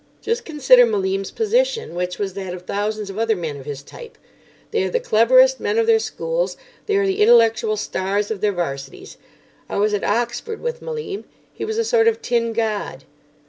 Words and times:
Just 0.19 0.45
consider 0.45 0.83
Malim's 0.87 1.29
position, 1.29 1.93
which 1.93 2.17
was 2.17 2.33
that 2.33 2.55
of 2.55 2.63
thousands 2.63 3.11
of 3.11 3.19
other 3.19 3.35
men 3.35 3.57
of 3.57 3.67
his 3.67 3.83
type. 3.83 4.17
They 4.71 4.83
are 4.83 4.89
the 4.89 4.99
cleverest 4.99 5.59
men 5.59 5.77
of 5.77 5.85
their 5.85 5.99
schools; 5.99 6.57
they 6.87 6.97
are 6.97 7.05
the 7.05 7.21
intellectual 7.21 7.77
stars 7.77 8.31
of 8.31 8.41
their 8.41 8.51
Varsities. 8.51 9.17
I 9.69 9.77
was 9.77 9.93
at 9.93 10.03
Oxford 10.03 10.59
with 10.59 10.81
Malim. 10.81 11.25
He 11.53 11.65
was 11.65 11.77
a 11.77 11.85
sort 11.85 12.07
of 12.07 12.19
tin 12.19 12.51
god. 12.51 13.03